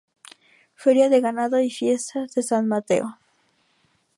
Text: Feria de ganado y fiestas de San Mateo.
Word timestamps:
Feria 0.73 1.09
de 1.09 1.21
ganado 1.21 1.59
y 1.59 1.69
fiestas 1.69 2.33
de 2.33 2.41
San 2.41 2.67
Mateo. 2.67 3.19